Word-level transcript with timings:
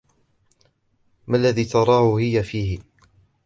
ما 1.27 1.37
الذي 1.37 1.65
تراهُ 1.65 2.15
هيُ 2.19 2.43
فيه؟ 2.43 2.79